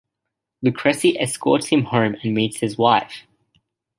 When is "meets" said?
2.33-2.57